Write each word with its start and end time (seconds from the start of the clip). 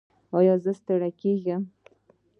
ایا 0.37 0.55
ژر 0.63 0.75
ستړي 0.79 1.11
کیږئ؟ 1.21 1.55